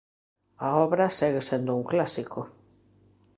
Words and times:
A 0.67 0.69
obra 0.85 1.15
segue 1.17 1.41
sendo 1.49 1.71
un 1.79 1.83
clásico. 1.91 2.41